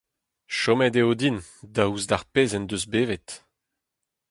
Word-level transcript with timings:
Chomet 0.59 0.95
eo 1.01 1.13
din 1.19 1.37
daoust 1.75 2.07
d'ar 2.09 2.23
pezh 2.33 2.55
en 2.57 2.65
deus 2.69 2.85
bevet. 2.91 3.27